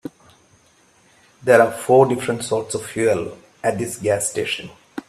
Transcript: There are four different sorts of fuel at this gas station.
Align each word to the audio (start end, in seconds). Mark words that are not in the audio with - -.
There 1.43 1.61
are 1.61 1.71
four 1.71 2.07
different 2.07 2.43
sorts 2.43 2.73
of 2.73 2.83
fuel 2.83 3.37
at 3.63 3.77
this 3.77 3.97
gas 3.97 4.27
station. 4.31 4.71